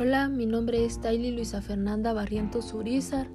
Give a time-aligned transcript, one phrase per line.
[0.00, 3.26] Hola, mi nombre es Taily Luisa Fernanda Barrientos Urizar,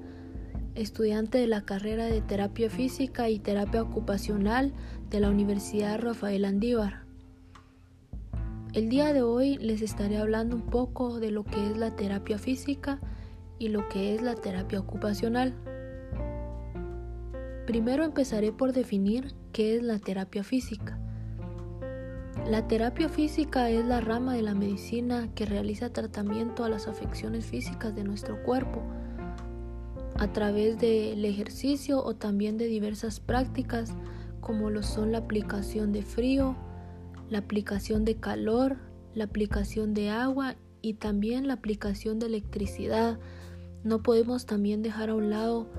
[0.75, 4.71] estudiante de la carrera de Terapia Física y Terapia Ocupacional
[5.09, 7.03] de la Universidad Rafael Andívar.
[8.71, 12.37] El día de hoy les estaré hablando un poco de lo que es la terapia
[12.37, 13.01] física
[13.59, 15.53] y lo que es la terapia ocupacional.
[17.67, 20.97] Primero empezaré por definir qué es la terapia física.
[22.47, 27.45] La terapia física es la rama de la medicina que realiza tratamiento a las afecciones
[27.45, 28.81] físicas de nuestro cuerpo
[30.15, 33.93] a través del ejercicio o también de diversas prácticas
[34.41, 36.57] como lo son la aplicación de frío,
[37.29, 38.77] la aplicación de calor,
[39.15, 43.19] la aplicación de agua y también la aplicación de electricidad.
[43.85, 45.69] No podemos también dejar a un lado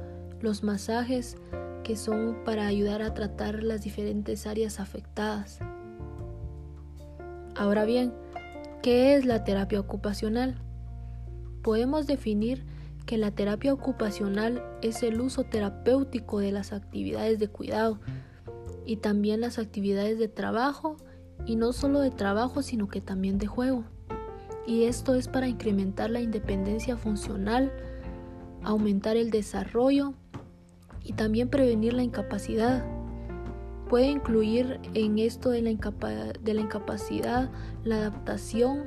[0.41, 1.37] los masajes
[1.85, 5.61] que son para ayudar a tratar las diferentes áreas afectadas.
[7.57, 8.13] Ahora bien,
[8.83, 10.61] ¿qué es la terapia ocupacional?
[11.63, 12.67] Podemos definir
[13.07, 18.01] que la terapia ocupacional es el uso terapéutico de las actividades de cuidado
[18.85, 20.97] y también las actividades de trabajo
[21.47, 23.85] y no solo de trabajo sino que también de juego.
[24.67, 27.73] Y esto es para incrementar la independencia funcional,
[28.65, 30.15] aumentar el desarrollo
[31.05, 32.85] y también prevenir la incapacidad
[33.95, 37.49] puede incluir en esto de la, incapacidad
[37.85, 38.87] la adaptación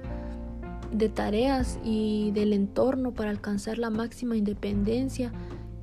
[0.91, 5.31] de tareas y del entorno para alcanzar la máxima independencia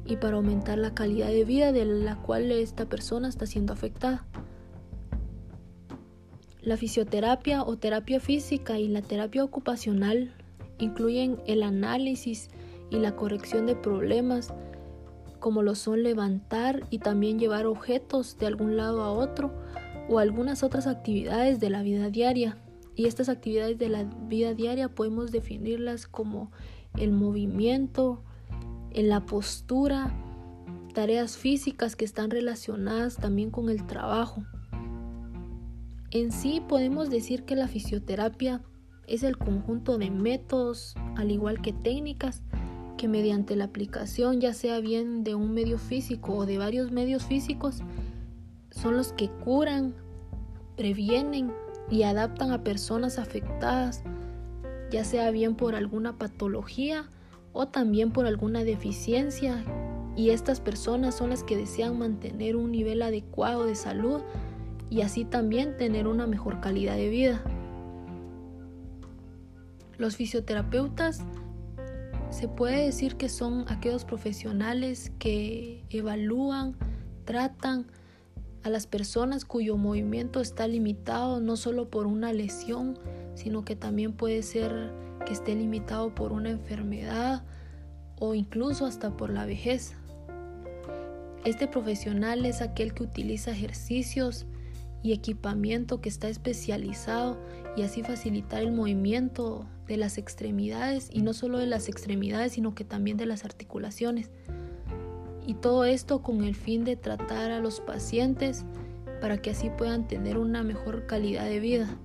[0.05, 4.27] y para aumentar la calidad de vida de la cual esta persona está siendo afectada.
[6.61, 10.35] La fisioterapia o terapia física y la terapia ocupacional
[10.77, 12.51] incluyen el análisis
[12.91, 14.53] y la corrección de problemas
[15.45, 19.53] como lo son levantar y también llevar objetos de algún lado a otro
[20.09, 22.57] o algunas otras actividades de la vida diaria.
[22.97, 26.51] Y estas actividades de la vida diaria podemos definirlas como
[26.97, 28.23] el movimiento,
[28.93, 30.15] en la postura,
[30.95, 34.43] tareas físicas que están relacionadas también con el trabajo.
[36.11, 38.63] En sí podemos decir que la fisioterapia
[39.07, 42.43] es el conjunto de métodos, al igual que técnicas,
[42.97, 47.25] que mediante la aplicación, ya sea bien de un medio físico o de varios medios
[47.25, 47.83] físicos,
[48.71, 49.95] son los que curan,
[50.77, 51.53] previenen
[51.91, 54.03] y adaptan a personas afectadas,
[54.91, 57.09] ya sea bien por alguna patología
[57.53, 59.65] o también por alguna deficiencia.
[60.17, 64.21] Y estas personas son las que desean mantener un nivel adecuado de salud
[64.91, 67.43] y así también tener una mejor calidad de vida.
[69.99, 71.23] Los fisioterapeutas
[72.35, 76.75] se puede decir que son aquellos profesionales que evalúan,
[77.25, 77.87] tratan
[78.65, 82.99] a las personas cuyo movimiento está limitado no solo por una lesión,
[83.37, 84.93] sino que también puede ser
[85.25, 87.45] que esté limitado por una enfermedad
[88.19, 89.95] o incluso hasta por la vejez.
[91.45, 94.45] Este profesional es aquel que utiliza ejercicios
[95.05, 97.39] y equipamiento que está especializado
[97.77, 102.75] y así facilitar el movimiento de las extremidades y no solo de las extremidades sino
[102.75, 104.31] que también de las articulaciones.
[105.47, 108.65] Y todo esto con el fin de tratar a los pacientes
[109.21, 111.99] para que así puedan tener una mejor calidad de vida.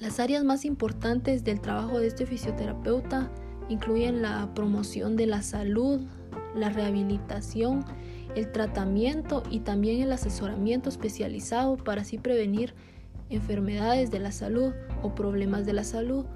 [0.00, 3.30] Las áreas más importantes del trabajo de este fisioterapeuta
[3.68, 6.00] incluyen la promoción de la salud,
[6.56, 7.84] la rehabilitación,
[8.36, 12.74] el tratamiento y también el asesoramiento especializado para así prevenir
[13.28, 16.26] enfermedades de la salud o problemas de la salud.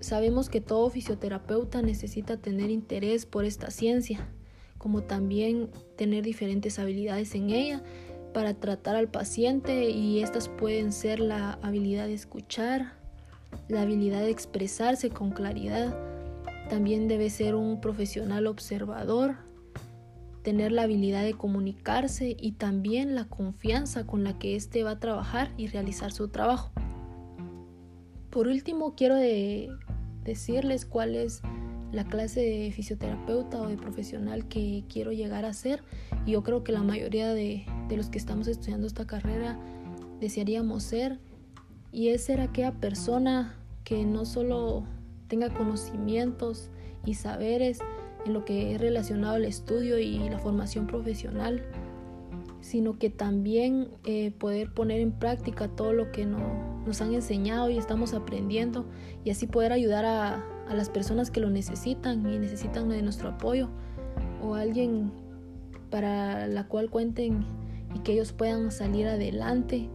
[0.00, 4.28] Sabemos que todo fisioterapeuta necesita tener interés por esta ciencia,
[4.78, 7.82] como también tener diferentes habilidades en ella
[8.32, 12.92] para tratar al paciente y estas pueden ser la habilidad de escuchar,
[13.68, 15.96] la habilidad de expresarse con claridad,
[16.68, 19.36] también debe ser un profesional observador,
[20.46, 25.00] tener la habilidad de comunicarse y también la confianza con la que éste va a
[25.00, 26.70] trabajar y realizar su trabajo.
[28.30, 29.16] Por último, quiero
[30.22, 31.42] decirles cuál es
[31.90, 35.82] la clase de fisioterapeuta o de profesional que quiero llegar a ser.
[36.26, 39.58] Y yo creo que la mayoría de, de los que estamos estudiando esta carrera
[40.20, 41.18] desearíamos ser.
[41.90, 44.84] Y es ser aquella persona que no solo
[45.26, 46.70] tenga conocimientos
[47.04, 47.80] y saberes,
[48.26, 51.62] en lo que es relacionado al estudio y la formación profesional,
[52.60, 57.78] sino que también eh, poder poner en práctica todo lo que nos han enseñado y
[57.78, 58.84] estamos aprendiendo
[59.24, 63.28] y así poder ayudar a, a las personas que lo necesitan y necesitan de nuestro
[63.30, 63.68] apoyo
[64.42, 65.12] o alguien
[65.90, 67.44] para la cual cuenten
[67.94, 69.88] y que ellos puedan salir adelante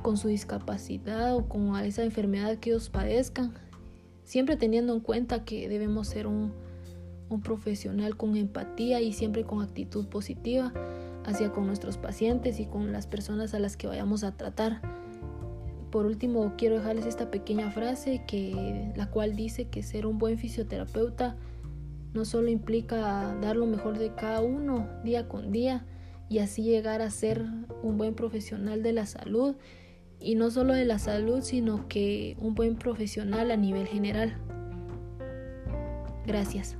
[0.00, 3.52] con su discapacidad o con esa enfermedad que ellos padezcan
[4.24, 6.52] siempre teniendo en cuenta que debemos ser un,
[7.28, 10.72] un profesional con empatía y siempre con actitud positiva
[11.24, 14.80] hacia con nuestros pacientes y con las personas a las que vayamos a tratar.
[15.90, 20.38] Por último, quiero dejarles esta pequeña frase que la cual dice que ser un buen
[20.38, 21.36] fisioterapeuta
[22.14, 25.84] no solo implica dar lo mejor de cada uno día con día
[26.28, 27.44] y así llegar a ser
[27.82, 29.56] un buen profesional de la salud
[30.20, 34.36] y no solo de la salud, sino que un buen profesional a nivel general.
[36.26, 36.76] Gracias.